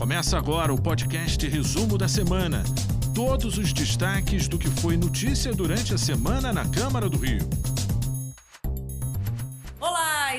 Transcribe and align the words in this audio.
Começa 0.00 0.38
agora 0.38 0.72
o 0.72 0.80
podcast 0.80 1.46
Resumo 1.46 1.98
da 1.98 2.08
Semana. 2.08 2.64
Todos 3.14 3.58
os 3.58 3.70
destaques 3.70 4.48
do 4.48 4.58
que 4.58 4.68
foi 4.80 4.96
notícia 4.96 5.52
durante 5.52 5.92
a 5.92 5.98
semana 5.98 6.54
na 6.54 6.64
Câmara 6.64 7.06
do 7.06 7.18
Rio. 7.18 7.46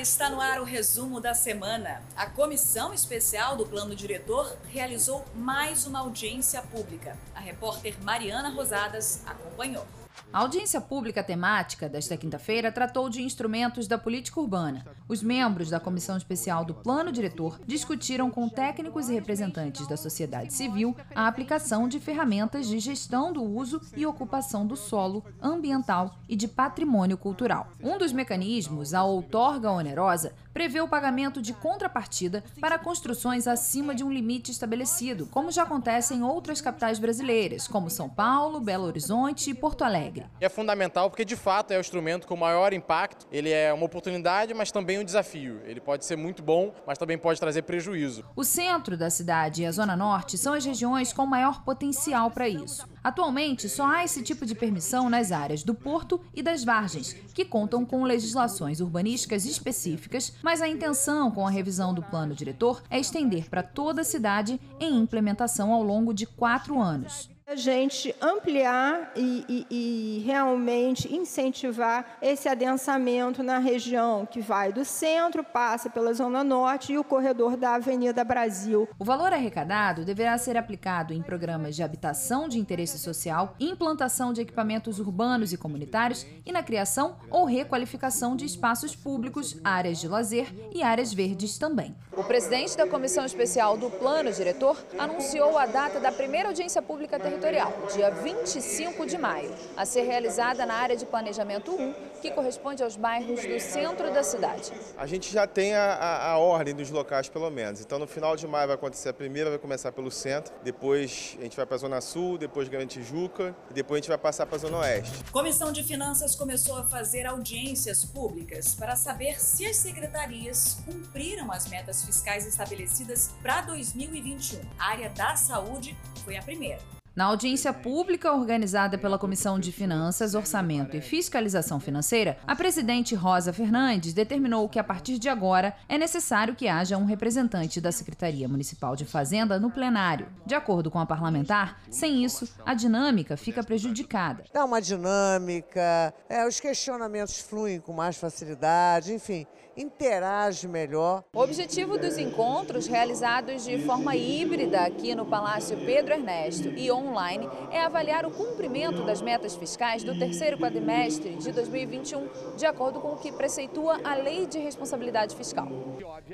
Está 0.02 0.28
no 0.28 0.40
ar 0.40 0.60
o 0.60 0.64
resumo 0.64 1.20
da 1.20 1.32
semana. 1.32 2.02
A 2.16 2.26
comissão 2.26 2.92
especial 2.92 3.54
do 3.56 3.64
Plano 3.64 3.94
Diretor 3.94 4.56
realizou 4.66 5.24
mais 5.32 5.86
uma 5.86 6.00
audiência 6.00 6.60
pública. 6.60 7.16
A 7.32 7.38
repórter 7.38 7.94
Mariana 8.02 8.48
Rosadas 8.48 9.22
acompanhou. 9.24 9.86
A 10.32 10.38
audiência 10.38 10.80
pública 10.80 11.22
temática 11.22 11.90
desta 11.90 12.16
quinta-feira 12.16 12.72
tratou 12.72 13.10
de 13.10 13.22
instrumentos 13.22 13.86
da 13.86 13.98
política 13.98 14.40
urbana. 14.40 14.86
Os 15.06 15.22
membros 15.22 15.68
da 15.68 15.78
Comissão 15.78 16.16
Especial 16.16 16.64
do 16.64 16.72
Plano 16.72 17.12
Diretor 17.12 17.60
discutiram 17.66 18.30
com 18.30 18.48
técnicos 18.48 19.10
e 19.10 19.12
representantes 19.12 19.86
da 19.86 19.94
sociedade 19.94 20.54
civil 20.54 20.96
a 21.14 21.26
aplicação 21.26 21.86
de 21.86 22.00
ferramentas 22.00 22.66
de 22.66 22.78
gestão 22.78 23.30
do 23.30 23.42
uso 23.42 23.78
e 23.94 24.06
ocupação 24.06 24.66
do 24.66 24.74
solo, 24.74 25.22
ambiental 25.40 26.16
e 26.26 26.34
de 26.34 26.48
patrimônio 26.48 27.18
cultural. 27.18 27.68
Um 27.82 27.98
dos 27.98 28.10
mecanismos, 28.10 28.94
a 28.94 29.04
outorga 29.04 29.70
onerosa, 29.70 29.91
generosa 29.92 30.30
prevê 30.62 30.80
o 30.80 30.86
pagamento 30.86 31.42
de 31.42 31.52
contrapartida 31.52 32.44
para 32.60 32.78
construções 32.78 33.48
acima 33.48 33.96
de 33.96 34.04
um 34.04 34.12
limite 34.12 34.52
estabelecido, 34.52 35.26
como 35.26 35.50
já 35.50 35.64
acontece 35.64 36.14
em 36.14 36.22
outras 36.22 36.60
capitais 36.60 37.00
brasileiras, 37.00 37.66
como 37.66 37.90
São 37.90 38.08
Paulo, 38.08 38.60
Belo 38.60 38.84
Horizonte 38.84 39.50
e 39.50 39.54
Porto 39.54 39.82
Alegre. 39.82 40.26
É 40.40 40.48
fundamental 40.48 41.10
porque, 41.10 41.24
de 41.24 41.34
fato, 41.34 41.72
é 41.72 41.78
o 41.78 41.80
instrumento 41.80 42.28
com 42.28 42.36
maior 42.36 42.72
impacto. 42.72 43.26
Ele 43.32 43.50
é 43.50 43.72
uma 43.72 43.86
oportunidade, 43.86 44.54
mas 44.54 44.70
também 44.70 45.00
um 45.00 45.04
desafio. 45.04 45.60
Ele 45.64 45.80
pode 45.80 46.04
ser 46.04 46.14
muito 46.14 46.44
bom, 46.44 46.72
mas 46.86 46.96
também 46.96 47.18
pode 47.18 47.40
trazer 47.40 47.62
prejuízo. 47.62 48.24
O 48.36 48.44
centro 48.44 48.96
da 48.96 49.10
cidade 49.10 49.62
e 49.62 49.66
a 49.66 49.72
zona 49.72 49.96
norte 49.96 50.38
são 50.38 50.52
as 50.52 50.64
regiões 50.64 51.12
com 51.12 51.26
maior 51.26 51.64
potencial 51.64 52.30
para 52.30 52.48
isso. 52.48 52.86
Atualmente, 53.02 53.68
só 53.68 53.84
há 53.84 54.04
esse 54.04 54.22
tipo 54.22 54.46
de 54.46 54.54
permissão 54.54 55.10
nas 55.10 55.32
áreas 55.32 55.64
do 55.64 55.74
porto 55.74 56.20
e 56.32 56.40
das 56.40 56.62
vargens, 56.62 57.14
que 57.34 57.44
contam 57.44 57.84
com 57.84 58.04
legislações 58.04 58.80
urbanísticas 58.80 59.44
específicas, 59.44 60.34
mas 60.40 60.51
a 60.60 60.68
intenção 60.68 61.30
com 61.30 61.46
a 61.46 61.50
revisão 61.50 61.94
do 61.94 62.02
plano 62.02 62.34
diretor 62.34 62.82
é 62.90 62.98
estender 62.98 63.48
para 63.48 63.62
toda 63.62 64.02
a 64.02 64.04
cidade 64.04 64.60
em 64.78 64.98
implementação 64.98 65.72
ao 65.72 65.82
longo 65.82 66.12
de 66.12 66.26
quatro 66.26 66.80
anos 66.80 67.30
a 67.46 67.56
gente 67.56 68.14
ampliar 68.20 69.12
e, 69.16 69.44
e, 69.48 69.66
e, 69.70 70.22
realmente 70.24 71.14
incentivar 71.14 72.16
esse 72.22 72.48
adensamento 72.48 73.42
na 73.42 73.58
região 73.58 74.24
que 74.24 74.40
vai 74.40 74.72
do 74.72 74.84
centro, 74.84 75.42
passa 75.42 75.90
pela 75.90 76.14
Zona 76.14 76.44
Norte 76.44 76.92
e 76.92 76.98
o 76.98 77.04
corredor 77.04 77.56
da 77.56 77.74
Avenida 77.74 78.24
Brasil. 78.24 78.88
O 78.98 79.04
valor 79.04 79.32
arrecadado 79.32 80.04
deverá 80.04 80.38
ser 80.38 80.56
aplicado 80.56 81.12
em 81.12 81.20
programas 81.20 81.76
de 81.76 81.82
habitação 81.82 82.48
de 82.48 82.58
interesse 82.58 82.98
social, 82.98 83.54
implantação 83.58 84.32
de 84.32 84.40
equipamentos 84.40 84.98
urbanos 84.98 85.52
e 85.52 85.58
comunitários 85.58 86.24
e 86.46 86.52
na 86.52 86.62
criação 86.62 87.16
ou 87.28 87.44
requalificação 87.44 88.36
de 88.36 88.46
espaços 88.46 88.94
públicos, 88.96 89.58
áreas 89.64 89.98
de 89.98 90.08
lazer 90.08 90.46
e 90.72 90.82
áreas 90.82 91.12
verdes 91.12 91.58
também. 91.58 91.94
O 92.16 92.24
presidente 92.24 92.76
da 92.76 92.86
Comissão 92.86 93.26
Especial 93.26 93.76
do 93.76 93.90
Plano 93.90 94.32
Diretor 94.32 94.82
anunciou 94.98 95.58
a 95.58 95.66
data 95.66 95.98
da 95.98 96.12
primeira 96.12 96.48
audiência 96.48 96.80
pública 96.80 97.18
territorial 97.18 97.41
territorial, 97.42 97.72
dia 97.92 98.10
25 98.10 99.04
de 99.04 99.18
maio, 99.18 99.52
a 99.76 99.84
ser 99.84 100.02
realizada 100.02 100.64
na 100.64 100.74
área 100.74 100.96
de 100.96 101.04
planejamento 101.04 101.72
1, 101.72 101.94
que 102.22 102.30
corresponde 102.30 102.84
aos 102.84 102.96
bairros 102.96 103.44
do 103.44 103.58
centro 103.58 104.12
da 104.12 104.22
cidade. 104.22 104.72
A 104.96 105.06
gente 105.06 105.30
já 105.32 105.44
tem 105.44 105.74
a, 105.74 105.94
a, 105.94 106.30
a 106.30 106.38
ordem 106.38 106.72
dos 106.72 106.88
locais, 106.90 107.28
pelo 107.28 107.50
menos. 107.50 107.80
Então, 107.80 107.98
no 107.98 108.06
final 108.06 108.36
de 108.36 108.46
maio 108.46 108.68
vai 108.68 108.76
acontecer 108.76 109.08
a 109.08 109.12
primeira, 109.12 109.50
vai 109.50 109.58
começar 109.58 109.90
pelo 109.90 110.10
centro, 110.10 110.54
depois 110.62 111.36
a 111.40 111.42
gente 111.42 111.56
vai 111.56 111.66
para 111.66 111.74
a 111.74 111.78
Zona 111.78 112.00
Sul, 112.00 112.38
depois 112.38 112.68
Grande 112.68 113.00
Tijuca, 113.00 113.54
e 113.70 113.74
depois 113.74 113.98
a 113.98 114.00
gente 114.02 114.08
vai 114.08 114.18
passar 114.18 114.46
para 114.46 114.56
a 114.56 114.60
Zona 114.60 114.78
Oeste. 114.78 115.24
Comissão 115.32 115.72
de 115.72 115.82
Finanças 115.82 116.36
começou 116.36 116.76
a 116.78 116.84
fazer 116.84 117.26
audiências 117.26 118.04
públicas 118.04 118.74
para 118.76 118.94
saber 118.94 119.40
se 119.40 119.66
as 119.66 119.76
secretarias 119.76 120.78
cumpriram 120.86 121.50
as 121.50 121.66
metas 121.66 122.04
fiscais 122.04 122.46
estabelecidas 122.46 123.32
para 123.42 123.62
2021. 123.62 124.60
A 124.78 124.90
área 124.90 125.10
da 125.10 125.34
saúde 125.34 125.96
foi 126.24 126.36
a 126.36 126.42
primeira. 126.42 127.01
Na 127.14 127.26
audiência 127.26 127.74
pública 127.74 128.32
organizada 128.32 128.96
pela 128.96 129.18
Comissão 129.18 129.58
de 129.58 129.70
Finanças, 129.70 130.34
Orçamento 130.34 130.96
e 130.96 131.02
Fiscalização 131.02 131.78
Financeira, 131.78 132.38
a 132.46 132.56
presidente 132.56 133.14
Rosa 133.14 133.52
Fernandes 133.52 134.14
determinou 134.14 134.66
que 134.66 134.78
a 134.78 134.84
partir 134.84 135.18
de 135.18 135.28
agora 135.28 135.76
é 135.90 135.98
necessário 135.98 136.56
que 136.56 136.68
haja 136.68 136.96
um 136.96 137.04
representante 137.04 137.82
da 137.82 137.92
Secretaria 137.92 138.48
Municipal 138.48 138.96
de 138.96 139.04
Fazenda 139.04 139.60
no 139.60 139.70
plenário. 139.70 140.26
De 140.46 140.54
acordo 140.54 140.90
com 140.90 140.98
a 140.98 141.04
parlamentar, 141.04 141.82
sem 141.90 142.24
isso, 142.24 142.50
a 142.64 142.72
dinâmica 142.72 143.36
fica 143.36 143.62
prejudicada. 143.62 144.44
Dá 144.50 144.64
uma 144.64 144.80
dinâmica, 144.80 146.14
é, 146.30 146.48
os 146.48 146.60
questionamentos 146.60 147.40
fluem 147.40 147.78
com 147.78 147.92
mais 147.92 148.16
facilidade, 148.16 149.12
enfim, 149.12 149.46
interage 149.76 150.66
melhor. 150.66 151.24
O 151.34 151.40
objetivo 151.40 151.98
dos 151.98 152.16
encontros, 152.16 152.86
realizados 152.86 153.64
de 153.64 153.78
forma 153.80 154.16
híbrida 154.16 154.80
aqui 154.80 155.14
no 155.14 155.26
Palácio 155.26 155.76
Pedro 155.84 156.14
Ernesto 156.14 156.68
e 156.68 156.90
online 157.06 157.48
é 157.70 157.80
avaliar 157.80 158.24
o 158.24 158.30
cumprimento 158.30 159.04
das 159.04 159.20
metas 159.20 159.54
fiscais 159.54 160.02
do 160.02 160.18
terceiro 160.18 160.58
quadrimestre 160.58 161.36
de 161.36 161.52
2021, 161.52 162.28
de 162.56 162.66
acordo 162.66 163.00
com 163.00 163.12
o 163.12 163.16
que 163.16 163.32
preceitua 163.32 164.00
a 164.04 164.14
Lei 164.14 164.46
de 164.46 164.58
Responsabilidade 164.58 165.34
Fiscal. 165.36 165.68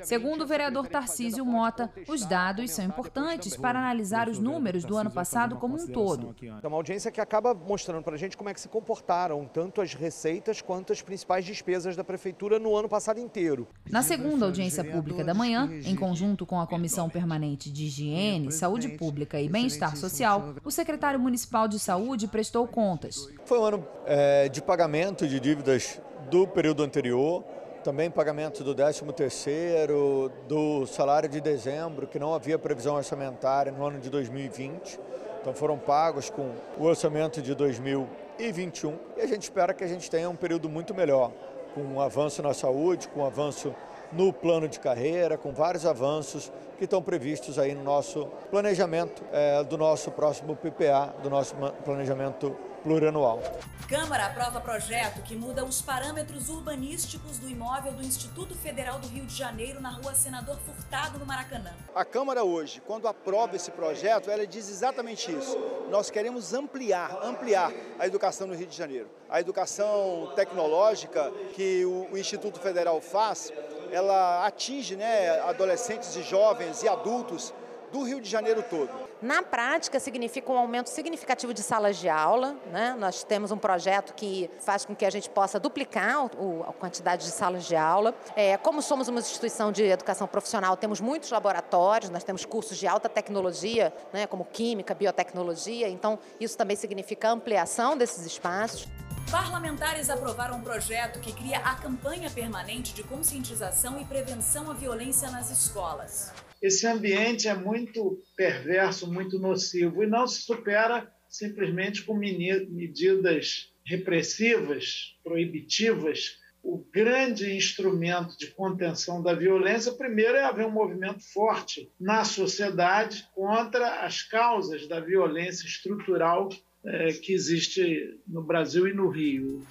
Segundo 0.03 0.43
o 0.43 0.47
vereador 0.47 0.87
Tarcísio 0.87 1.45
Mota, 1.45 1.91
os 2.07 2.25
dados 2.25 2.71
são 2.71 2.85
importantes 2.85 3.55
para 3.55 3.79
analisar 3.79 4.29
os 4.29 4.39
números 4.39 4.83
do 4.83 4.97
ano 4.97 5.11
passado 5.11 5.57
como 5.57 5.75
um 5.75 5.87
todo. 5.87 6.35
É 6.61 6.67
uma 6.67 6.77
audiência 6.77 7.11
que 7.11 7.21
acaba 7.21 7.53
mostrando 7.53 8.03
para 8.03 8.15
a 8.15 8.17
gente 8.17 8.37
como 8.37 8.49
é 8.49 8.53
que 8.53 8.61
se 8.61 8.69
comportaram 8.69 9.45
tanto 9.45 9.81
as 9.81 9.93
receitas 9.93 10.61
quanto 10.61 10.93
as 10.93 11.01
principais 11.01 11.45
despesas 11.45 11.95
da 11.95 12.03
prefeitura 12.03 12.59
no 12.59 12.75
ano 12.75 12.87
passado 12.87 13.19
inteiro. 13.19 13.67
Na 13.89 14.01
segunda 14.01 14.45
audiência 14.45 14.83
pública 14.83 15.23
da 15.23 15.33
manhã, 15.33 15.69
em 15.85 15.95
conjunto 15.95 16.45
com 16.45 16.59
a 16.59 16.67
Comissão 16.67 17.09
Permanente 17.09 17.71
de 17.71 17.85
Higiene, 17.85 18.51
Saúde 18.51 18.89
Pública 18.89 19.39
e 19.39 19.49
Bem-Estar 19.49 19.95
Social, 19.95 20.55
o 20.63 20.71
secretário 20.71 21.19
municipal 21.19 21.67
de 21.67 21.79
saúde 21.79 22.27
prestou 22.27 22.67
contas. 22.67 23.27
Foi 23.45 23.59
um 23.59 23.63
ano 23.63 23.87
é, 24.05 24.49
de 24.49 24.61
pagamento 24.61 25.27
de 25.27 25.39
dívidas 25.39 26.01
do 26.29 26.47
período 26.47 26.83
anterior, 26.83 27.43
também 27.83 28.11
pagamento 28.11 28.63
do 28.63 28.75
13º, 28.75 30.31
do 30.47 30.85
salário 30.85 31.29
de 31.29 31.39
dezembro, 31.39 32.07
que 32.07 32.19
não 32.19 32.33
havia 32.33 32.59
previsão 32.59 32.95
orçamentária 32.95 33.71
no 33.71 33.85
ano 33.85 33.99
de 33.99 34.09
2020. 34.09 34.99
Então 35.41 35.53
foram 35.53 35.77
pagos 35.77 36.29
com 36.29 36.51
o 36.77 36.83
orçamento 36.83 37.41
de 37.41 37.55
2021 37.55 38.97
e 39.17 39.21
a 39.21 39.25
gente 39.25 39.43
espera 39.43 39.73
que 39.73 39.83
a 39.83 39.87
gente 39.87 40.09
tenha 40.09 40.29
um 40.29 40.35
período 40.35 40.67
muito 40.69 40.93
melhor, 40.93 41.31
com 41.73 41.81
um 41.81 42.01
avanço 42.01 42.41
na 42.41 42.53
saúde, 42.53 43.07
com 43.07 43.21
um 43.21 43.25
avanço 43.25 43.73
no 44.11 44.33
plano 44.33 44.67
de 44.67 44.79
carreira, 44.79 45.37
com 45.37 45.51
vários 45.51 45.85
avanços 45.85 46.51
que 46.77 46.85
estão 46.85 47.01
previstos 47.01 47.59
aí 47.59 47.75
no 47.75 47.83
nosso 47.83 48.25
planejamento 48.49 49.23
é, 49.31 49.63
do 49.63 49.77
nosso 49.77 50.11
próximo 50.11 50.55
PPA, 50.55 51.13
do 51.21 51.29
nosso 51.29 51.55
planejamento 51.83 52.55
plurianual. 52.83 53.41
Câmara 53.87 54.27
aprova 54.27 54.61
projeto 54.61 55.21
que 55.23 55.35
muda 55.35 55.65
os 55.65 55.81
parâmetros 55.81 56.47
urbanísticos 56.47 57.39
do 57.39 57.49
imóvel 57.49 57.91
do 57.93 58.03
Instituto 58.03 58.55
Federal 58.55 58.99
do 58.99 59.07
Rio 59.07 59.25
de 59.25 59.35
Janeiro 59.35 59.81
na 59.81 59.89
rua 59.89 60.13
Senador 60.13 60.57
Furtado, 60.59 61.17
no 61.17 61.25
Maracanã. 61.25 61.71
A 61.95 62.05
Câmara 62.05 62.43
hoje, 62.43 62.81
quando 62.85 63.07
aprova 63.07 63.55
esse 63.55 63.71
projeto, 63.71 64.29
ela 64.29 64.45
diz 64.45 64.69
exatamente 64.69 65.35
isso. 65.35 65.57
Nós 65.89 66.11
queremos 66.11 66.53
ampliar, 66.53 67.19
ampliar 67.23 67.73
a 67.97 68.05
educação 68.05 68.47
no 68.47 68.53
Rio 68.53 68.67
de 68.67 68.77
Janeiro. 68.77 69.09
A 69.27 69.41
educação 69.41 70.31
tecnológica 70.35 71.31
que 71.53 71.83
o 71.85 72.15
Instituto 72.17 72.59
Federal 72.59 73.01
faz, 73.01 73.51
ela 73.91 74.45
atinge 74.45 74.95
né, 74.95 75.39
adolescentes 75.41 76.15
e 76.15 76.21
jovens 76.21 76.83
e 76.83 76.87
adultos 76.87 77.53
do 77.91 78.03
Rio 78.03 78.21
de 78.21 78.29
Janeiro 78.29 78.63
todo. 78.69 78.89
Na 79.21 79.43
prática, 79.43 79.99
significa 79.99 80.51
um 80.51 80.57
aumento 80.57 80.89
significativo 80.89 81.53
de 81.53 81.61
salas 81.61 81.97
de 81.97 82.07
aula. 82.07 82.55
Né? 82.71 82.95
Nós 82.97 83.23
temos 83.23 83.51
um 83.51 83.57
projeto 83.57 84.13
que 84.13 84.49
faz 84.59 84.85
com 84.85 84.95
que 84.95 85.05
a 85.05 85.09
gente 85.09 85.29
possa 85.29 85.59
duplicar 85.59 86.25
o, 86.37 86.63
a 86.63 86.71
quantidade 86.71 87.25
de 87.25 87.31
salas 87.31 87.65
de 87.65 87.75
aula. 87.75 88.15
É, 88.35 88.55
como 88.57 88.81
somos 88.81 89.07
uma 89.09 89.19
instituição 89.19 89.71
de 89.71 89.83
educação 89.83 90.25
profissional, 90.25 90.77
temos 90.77 91.01
muitos 91.01 91.31
laboratórios, 91.31 92.09
nós 92.09 92.23
temos 92.23 92.45
cursos 92.45 92.77
de 92.77 92.87
alta 92.87 93.09
tecnologia, 93.09 93.91
né, 94.13 94.25
como 94.25 94.45
química, 94.45 94.93
biotecnologia, 94.93 95.89
então 95.89 96.17
isso 96.39 96.57
também 96.57 96.77
significa 96.77 97.29
ampliação 97.29 97.97
desses 97.97 98.25
espaços. 98.25 98.87
Parlamentares 99.31 100.09
aprovaram 100.09 100.57
um 100.57 100.61
projeto 100.61 101.19
que 101.19 101.31
cria 101.31 101.59
a 101.59 101.75
campanha 101.75 102.31
permanente 102.31 102.95
de 102.95 103.03
conscientização 103.03 104.01
e 104.01 104.05
prevenção 104.05 104.71
à 104.71 104.73
violência 104.73 105.29
nas 105.29 105.51
escolas. 105.51 106.33
Esse 106.59 106.87
ambiente 106.87 107.47
é 107.47 107.53
muito 107.53 108.19
perverso, 108.35 109.11
muito 109.11 109.37
nocivo 109.37 110.03
e 110.03 110.07
não 110.07 110.25
se 110.25 110.41
supera 110.41 111.13
simplesmente 111.27 112.01
com 112.03 112.15
medidas 112.15 113.71
repressivas, 113.85 115.15
proibitivas, 115.23 116.39
o 116.63 116.83
grande 116.91 117.55
instrumento 117.55 118.35
de 118.35 118.47
contenção 118.47 119.21
da 119.21 119.33
violência, 119.33 119.91
primeiro 119.91 120.37
é 120.37 120.43
haver 120.43 120.65
um 120.65 120.71
movimento 120.71 121.21
forte 121.31 121.89
na 121.99 122.25
sociedade 122.25 123.27
contra 123.33 124.05
as 124.05 124.23
causas 124.23 124.87
da 124.87 124.99
violência 124.99 125.65
estrutural 125.65 126.49
é, 126.83 127.11
que 127.13 127.33
existe 127.33 128.19
no 128.27 128.41
Brasil 128.41 128.87
e 128.87 128.93
no 128.93 129.09
Rio. 129.09 129.65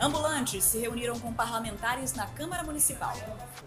Ambulantes 0.00 0.62
se 0.64 0.78
reuniram 0.78 1.18
com 1.18 1.32
parlamentares 1.32 2.14
na 2.14 2.26
Câmara 2.26 2.62
Municipal. 2.62 3.14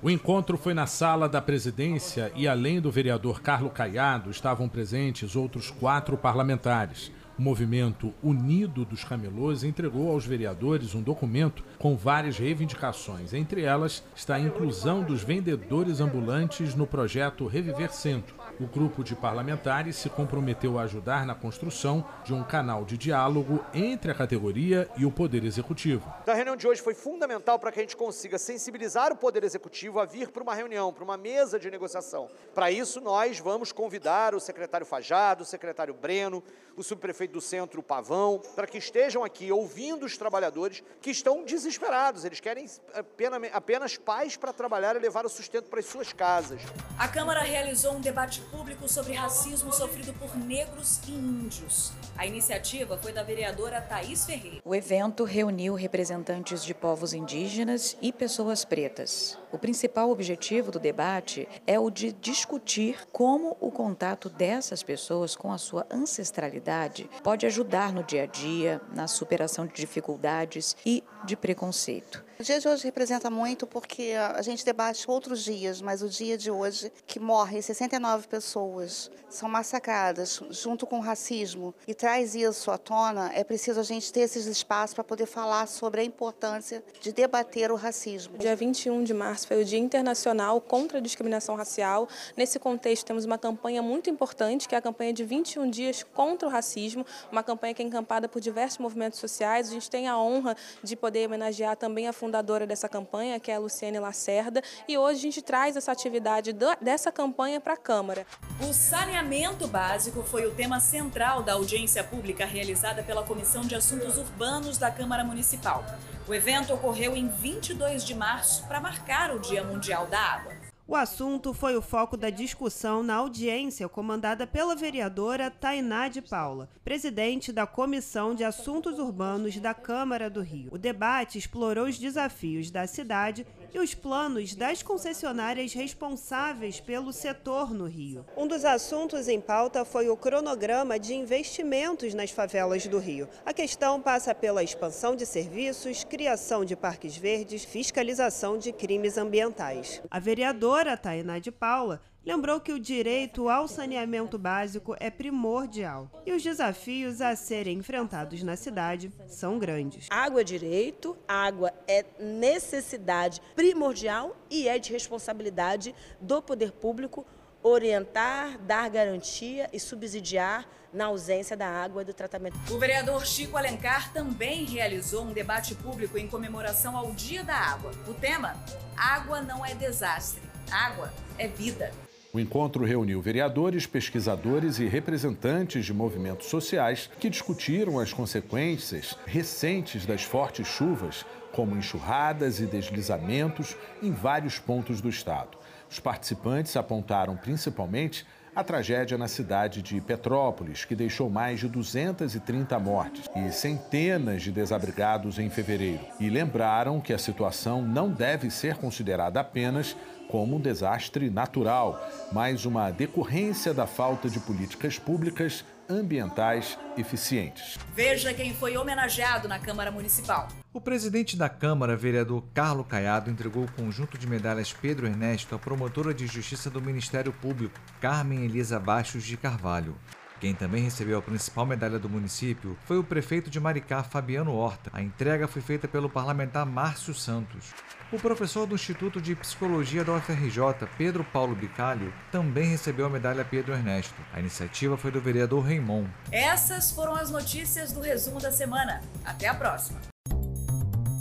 O 0.02 0.10
encontro 0.10 0.58
foi 0.58 0.74
na 0.74 0.86
sala 0.86 1.28
da 1.28 1.42
presidência 1.42 2.32
e, 2.36 2.48
além 2.48 2.80
do 2.80 2.92
vereador 2.92 3.42
Carlos 3.42 3.74
Caiado, 3.74 4.30
estavam 4.30 4.70
presentes 4.70 5.36
outros 5.36 5.72
quatro 5.72 6.18
parlamentares. 6.18 7.12
O 7.38 7.42
movimento 7.42 8.14
Unido 8.24 8.86
dos 8.86 9.04
Camelôs 9.04 9.66
entregou 9.66 10.10
aos 10.10 10.26
vereadores 10.26 10.96
um 10.96 11.02
documento 11.02 11.66
com 11.78 11.98
várias 11.98 12.38
reivindicações. 12.38 13.34
Entre 13.34 13.62
elas 13.62 14.04
está 14.16 14.36
a 14.36 14.40
inclusão 14.40 15.04
dos 15.04 15.22
vendedores 15.22 16.00
ambulantes 16.00 16.76
no 16.76 16.88
projeto 16.88 17.46
Reviver 17.46 17.92
Centro. 17.92 18.36
O 18.58 18.66
grupo 18.68 19.04
de 19.04 19.16
parlamentares 19.16 19.98
se 19.98 20.10
comprometeu 20.10 20.80
a 20.80 20.84
ajudar 20.84 21.26
na 21.26 21.36
construção 21.36 22.06
de 22.24 22.34
um 22.34 22.42
canal 22.42 22.86
de 22.86 22.98
diálogo 22.98 23.60
entre 23.74 24.12
a 24.12 24.16
categoria 24.16 24.90
e 24.96 25.06
o 25.06 25.12
Poder 25.12 25.44
Executivo. 25.44 26.14
A 26.26 26.34
reunião 26.34 26.56
de 26.56 26.66
hoje 26.66 26.82
foi 26.82 26.94
fundamental 26.94 27.60
para 27.60 27.70
que 27.70 27.80
a 27.80 27.84
gente 27.84 27.98
consiga 27.98 28.38
sensibilizar 28.38 29.12
o 29.12 29.16
Poder 29.18 29.44
Executivo 29.44 30.00
a 30.00 30.06
vir 30.06 30.30
para 30.30 30.42
uma 30.42 30.56
reunião, 30.56 30.94
para 30.94 31.04
uma 31.04 31.18
mesa 31.18 31.60
de 31.60 31.70
negociação. 31.70 32.30
Para 32.54 32.72
isso, 32.72 33.02
nós 33.02 33.40
vamos 33.40 33.74
convidar 33.74 34.34
o 34.34 34.40
secretário 34.40 34.86
Fajado, 34.86 35.44
o 35.44 35.46
secretário 35.46 35.94
Breno, 35.94 36.42
o 36.78 36.84
subprefeito 36.84 37.34
do 37.34 37.42
centro, 37.42 37.80
o 37.80 37.84
Pavão, 37.84 38.42
para 38.56 38.68
que 38.68 38.78
estejam 38.78 39.24
aqui 39.24 39.52
ouvindo 39.52 40.06
os 40.06 40.18
trabalhadores 40.18 40.84
que 41.02 41.10
estão 41.10 41.44
desesperados. 41.44 42.24
Eles 42.24 42.40
querem 42.40 42.70
apenas, 42.94 43.50
apenas 43.54 43.98
paz 43.98 44.38
para 44.38 44.54
trabalhar 44.54 44.96
e 44.96 45.00
levar 45.00 45.26
o 45.26 45.30
sustento 45.30 45.70
para 45.70 45.80
as 45.80 45.86
suas 45.86 46.14
casas. 46.14 46.62
A 46.98 47.08
Câmara 47.08 47.42
realizou 47.42 47.94
um 47.94 48.02
debate 48.02 48.45
público 48.46 48.88
sobre 48.88 49.14
racismo 49.14 49.72
sofrido 49.74 50.14
por 50.14 50.36
negros 50.38 51.00
e 51.08 51.12
índios. 51.12 51.92
A 52.18 52.26
iniciativa 52.26 52.98
foi 52.98 53.12
da 53.12 53.24
vereadora 53.24 53.82
Thaís 53.82 54.26
Ferreira. 54.26 54.62
O 54.64 54.74
evento 54.74 55.24
reuniu 55.24 55.74
representantes 55.74 56.64
de 56.64 56.74
povos 56.74 57.14
indígenas 57.14 57.98
e 58.02 58.12
pessoas 58.12 58.64
pretas. 58.64 59.38
O 59.56 59.58
principal 59.58 60.12
objetivo 60.12 60.70
do 60.70 60.78
debate 60.78 61.48
é 61.66 61.80
o 61.80 61.90
de 61.90 62.12
discutir 62.12 63.08
como 63.14 63.56
o 63.62 63.72
contato 63.72 64.30
dessas 64.30 64.84
pessoas 64.84 65.34
com 65.34 65.50
a 65.50 65.58
sua 65.58 65.88
ancestralidade 65.90 67.10
pode 67.24 67.46
ajudar 67.46 67.94
no 67.94 68.04
dia 68.04 68.24
a 68.24 68.26
dia, 68.26 68.82
na 68.94 69.08
superação 69.08 69.66
de 69.66 69.74
dificuldades 69.74 70.76
e 70.86 71.02
de 71.24 71.38
preconceito. 71.38 72.26
O 72.38 72.44
dia 72.44 72.60
de 72.60 72.68
hoje 72.68 72.84
representa 72.84 73.30
muito 73.30 73.66
porque 73.66 74.12
a 74.12 74.42
gente 74.42 74.66
debate 74.66 75.10
outros 75.10 75.42
dias, 75.42 75.82
mas 75.82 76.02
o 76.02 76.10
dia 76.10 76.38
de 76.38 76.52
hoje, 76.52 76.92
que 77.08 77.18
morrem 77.18 77.62
69 77.62 78.28
pessoas, 78.28 79.10
são 79.30 79.48
massacradas 79.48 80.42
junto 80.50 80.86
com 80.86 80.98
o 80.98 81.02
racismo 81.02 81.74
e 81.88 81.94
traz 81.94 82.36
isso 82.36 82.72
à 82.72 82.78
tona, 82.78 83.32
é 83.34 83.42
preciso 83.42 83.80
a 83.80 83.84
gente 83.84 84.12
ter 84.12 84.22
esses 84.22 84.48
espaços 84.48 84.94
para 84.94 85.04
poder 85.04 85.26
falar 85.26 85.66
sobre 85.68 86.02
a 86.02 86.04
importância 86.04 86.84
de 87.00 87.14
debater 87.14 87.72
o 87.72 87.76
racismo. 87.76 88.38
Dia 88.38 88.56
21 88.56 89.06
de 89.06 89.14
março 89.14 89.45
foi 89.46 89.62
o 89.62 89.66
Dia 89.66 89.80
Internacional 89.80 90.60
contra 90.60 90.98
a 90.98 91.02
Discriminação 91.02 91.56
Racial. 91.56 92.10
Nesse 92.36 92.60
contexto, 92.60 93.06
temos 93.06 93.26
uma 93.26 93.38
campanha 93.38 93.82
muito 93.82 94.10
importante, 94.10 94.68
que 94.68 94.76
é 94.76 94.78
a 94.78 94.82
campanha 94.82 95.14
de 95.14 95.24
21 95.24 95.70
dias 95.70 96.04
contra 96.14 96.48
o 96.48 96.52
racismo, 96.52 97.06
uma 97.32 97.44
campanha 97.44 97.74
que 97.74 97.82
é 97.82 97.86
encampada 97.86 98.28
por 98.28 98.42
diversos 98.42 98.80
movimentos 98.80 99.20
sociais. 99.20 99.70
A 99.70 99.72
gente 99.72 99.90
tem 99.90 100.08
a 100.08 100.18
honra 100.18 100.56
de 100.84 100.96
poder 100.96 101.28
homenagear 101.28 101.76
também 101.76 102.08
a 102.08 102.14
fundadora 102.14 102.66
dessa 102.66 102.90
campanha, 102.90 103.40
que 103.40 103.52
é 103.52 103.56
a 103.56 103.60
Luciane 103.60 104.00
Lacerda, 104.00 104.62
e 104.88 104.98
hoje 104.98 105.20
a 105.20 105.22
gente 105.22 105.42
traz 105.42 105.76
essa 105.76 105.92
atividade 105.92 106.54
dessa 106.82 107.12
campanha 107.12 107.62
para 107.62 107.74
a 107.74 107.78
Câmara. 107.78 108.26
O 108.68 108.74
saneamento 108.74 109.68
básico 109.68 110.24
foi 110.24 110.46
o 110.46 110.52
tema 110.52 110.80
central 110.80 111.44
da 111.44 111.54
audiência 111.54 112.04
pública 112.04 112.46
realizada 112.46 113.04
pela 113.04 113.24
Comissão 113.24 113.62
de 113.62 113.76
Assuntos 113.76 114.18
Urbanos 114.18 114.78
da 114.78 114.90
Câmara 114.90 115.24
Municipal. 115.24 115.84
O 116.28 116.34
evento 116.34 116.74
ocorreu 116.74 117.16
em 117.16 117.28
22 117.28 118.04
de 118.04 118.16
março 118.16 118.66
para 118.68 118.82
marcar 118.82 119.30
o 119.36 119.40
Dia 119.40 119.64
Mundial 119.64 120.08
da 120.08 120.20
Água. 120.20 120.54
O 120.88 120.96
assunto 120.96 121.54
foi 121.54 121.76
o 121.76 121.82
foco 121.82 122.18
da 122.18 122.32
discussão 122.32 123.04
na 123.04 123.16
audiência 123.16 123.88
comandada 123.88 124.48
pela 124.48 124.76
vereadora 124.76 125.52
Tainá 125.52 126.08
de 126.08 126.24
Paula, 126.24 126.68
presidente 126.84 127.52
da 127.52 127.68
Comissão 127.68 128.34
de 128.34 128.44
Assuntos 128.44 128.98
Urbanos 128.98 129.58
da 129.58 129.74
Câmara 129.74 130.28
do 130.28 130.42
Rio. 130.42 130.70
O 130.72 130.78
debate 130.80 131.38
explorou 131.38 131.86
os 131.86 132.00
desafios 132.00 132.70
da 132.70 132.88
cidade 132.88 133.46
e 133.74 133.80
os 133.80 133.94
planos 133.94 134.56
das 134.56 134.82
concessionárias 134.82 135.74
responsáveis 135.74 136.80
pelo 136.80 137.12
setor 137.12 137.74
no 137.74 137.86
Rio. 137.86 138.26
Um 138.38 138.48
dos 138.48 138.66
assuntos 138.66 139.28
em 139.28 139.40
pauta 139.40 139.86
foi 139.86 140.10
o 140.10 140.18
cronograma 140.18 141.00
de 141.00 141.14
investimentos 141.14 142.14
nas 142.14 142.32
favelas 142.32 142.86
do 142.88 143.00
Rio. 143.00 143.28
A 143.46 143.54
questão 143.54 144.02
passa 144.02 144.34
pela 144.34 144.64
expansão 144.64 145.16
de 145.16 145.26
serviços, 145.26 146.04
criação 146.04 146.64
de 146.64 146.76
parques 146.76 147.18
verdes, 147.18 147.64
fiscalização 147.64 148.58
de 148.58 148.72
crimes 148.72 149.18
ambientais. 149.18 150.02
A 150.10 150.20
vereadora 150.20 150.98
Tainá 150.98 151.40
de 151.40 151.52
Paula 151.52 152.02
lembrou 152.26 152.60
que 152.60 152.74
o 152.74 152.80
direito 152.80 153.50
ao 153.50 153.68
saneamento 153.68 154.38
básico 154.38 154.96
é 155.00 155.10
primordial 155.10 156.10
e 156.26 156.32
os 156.34 156.42
desafios 156.42 157.22
a 157.22 157.36
serem 157.36 157.78
enfrentados 157.78 158.42
na 158.44 158.56
cidade 158.56 159.12
são 159.28 159.60
grandes. 159.60 160.08
Água 160.10 160.42
é 160.42 160.44
direito, 160.44 161.16
água 161.28 161.72
é 161.88 162.04
necessidade 162.20 163.42
primordial 163.56 164.36
e 164.50 164.68
é 164.68 164.80
de 164.80 164.92
responsabilidade 164.92 165.94
do 166.20 166.42
poder 166.42 166.72
público 166.72 167.26
orientar, 167.62 168.58
dar 168.60 168.90
garantia 168.90 169.70
e 169.74 169.80
subsidiar 169.80 170.68
na 170.94 171.08
ausência 171.08 171.58
da 171.58 171.68
água 171.68 172.04
e 172.04 172.06
do 172.06 172.14
tratamento. 172.14 172.58
O 172.72 172.80
vereador 172.80 173.26
Chico 173.26 173.58
Alencar 173.58 174.14
também 174.14 174.64
realizou 174.66 175.26
um 175.26 175.34
debate 175.34 175.76
público 175.76 176.18
em 176.18 176.28
comemoração 176.28 176.96
ao 176.96 177.12
Dia 177.12 177.44
da 177.44 177.56
Água. 177.56 177.92
O 178.08 178.14
tema: 178.14 178.56
Água 178.96 179.42
não 179.42 179.66
é 179.66 179.74
desastre 179.74 180.46
Água 180.72 181.12
é 181.38 181.48
vida. 181.48 181.92
O 182.36 182.40
encontro 182.42 182.84
reuniu 182.84 183.22
vereadores, 183.22 183.88
pesquisadores 183.88 184.78
e 184.78 184.88
representantes 184.88 185.86
de 185.86 185.94
movimentos 185.94 186.48
sociais 186.48 187.10
que 187.18 187.30
discutiram 187.30 187.98
as 187.98 188.12
consequências 188.12 189.18
recentes 189.26 190.06
das 190.06 190.22
fortes 190.22 190.68
chuvas, 190.68 191.26
como 191.54 191.78
enxurradas 191.78 192.60
e 192.60 192.66
deslizamentos 192.66 193.78
em 194.04 194.12
vários 194.12 194.60
pontos 194.60 195.00
do 195.00 195.08
estado. 195.08 195.58
Os 195.90 195.98
participantes 195.98 196.76
apontaram 196.76 197.38
principalmente 197.38 198.28
a 198.56 198.64
tragédia 198.64 199.18
na 199.18 199.28
cidade 199.28 199.82
de 199.82 200.00
Petrópolis, 200.00 200.86
que 200.86 200.96
deixou 200.96 201.30
mais 201.30 201.60
de 201.60 201.68
230 201.68 202.80
mortes 202.80 203.30
e 203.36 203.52
centenas 203.52 204.42
de 204.42 204.52
desabrigados 204.52 205.38
em 205.38 205.50
fevereiro. 205.50 206.00
E 206.20 206.30
lembraram 206.30 207.02
que 207.02 207.12
a 207.12 207.18
situação 207.18 207.82
não 207.82 208.10
deve 208.10 208.50
ser 208.50 208.78
considerada 208.78 209.42
apenas 209.42 209.96
como 210.30 210.56
um 210.56 210.60
desastre 210.60 211.30
natural, 211.30 212.02
mas 212.32 212.66
uma 212.66 212.90
decorrência 212.92 213.74
da 213.74 213.86
falta 213.86 214.30
de 214.30 214.40
políticas 214.40 214.98
públicas 214.98 215.64
ambientais 215.90 216.78
eficientes. 216.98 217.78
Veja 217.94 218.34
quem 218.34 218.54
foi 218.54 218.78
homenageado 218.78 219.48
na 219.48 219.60
Câmara 219.60 219.92
Municipal. 219.92 220.48
O 220.74 220.82
presidente 220.82 221.38
da 221.38 221.48
Câmara, 221.48 221.96
vereador 221.96 222.44
Carlos 222.54 222.88
Caiado, 222.88 223.30
entregou 223.30 223.64
o 223.64 223.72
conjunto 223.72 224.18
de 224.18 224.28
medalhas 224.28 224.74
Pedro 224.74 225.08
Ernesto 225.08 225.56
à 225.56 225.60
promotora 225.60 226.14
de 226.14 226.28
justiça 226.28 226.70
do 226.70 226.82
Ministério 226.82 227.32
Público, 227.32 227.80
Carmen 228.02 228.44
Elisa 228.44 228.80
Baixos 228.80 229.24
de 229.24 229.38
Carvalho. 229.38 229.96
Quem 230.40 230.54
também 230.54 230.84
recebeu 230.84 231.18
a 231.18 231.22
principal 231.22 231.66
medalha 231.66 231.98
do 231.98 232.10
município 232.10 232.78
foi 232.86 232.98
o 232.98 233.04
prefeito 233.04 233.50
de 233.50 233.60
Maricá, 233.60 234.04
Fabiano 234.04 234.54
Horta. 234.54 234.92
A 234.94 235.02
entrega 235.02 235.48
foi 235.48 235.62
feita 235.62 235.88
pelo 235.88 236.10
parlamentar 236.10 236.66
Márcio 236.66 237.14
Santos. 237.14 237.74
O 238.12 238.20
professor 238.20 238.68
do 238.68 238.76
Instituto 238.76 239.22
de 239.22 239.34
Psicologia 239.34 240.04
da 240.04 240.14
UFRJ, 240.14 240.88
Pedro 240.98 241.24
Paulo 241.24 241.56
Bicalho, 241.56 242.14
também 242.32 242.70
recebeu 242.70 243.06
a 243.06 243.10
medalha 243.10 243.46
Pedro 243.46 243.74
Ernesto. 243.74 244.16
A 244.34 244.40
iniciativa 244.40 244.98
foi 244.98 245.10
do 245.10 245.22
vereador 245.22 245.64
Raimon. 245.64 246.06
Essas 246.32 246.92
foram 246.92 247.16
as 247.16 247.32
notícias 247.32 247.94
do 247.94 248.02
resumo 248.02 248.40
da 248.40 248.52
semana. 248.52 249.02
Até 249.24 249.48
a 249.48 249.54
próxima. 249.54 250.00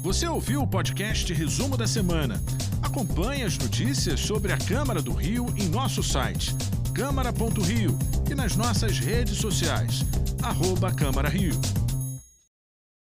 Você 0.03 0.27
ouviu 0.27 0.61
o 0.61 0.67
podcast 0.67 1.33
Resumo 1.33 1.79
da 1.79 1.87
Semana? 1.87 2.43
Acompanhe 2.83 3.43
as 3.43 3.57
notícias 3.57 4.21
sobre 4.21 4.53
a 4.53 4.59
Câmara 4.59 5.01
do 5.01 5.15
Rio 5.15 5.47
em 5.57 5.67
nosso 5.69 6.03
site 6.03 6.55
câmara.rio 6.95 7.99
e 8.31 8.35
nas 8.37 8.55
nossas 8.55 9.01
redes 9.01 9.37
sociais, 9.39 10.05
arroba 10.41 10.93
Câmara 10.93 11.29
Rio. 11.29 11.61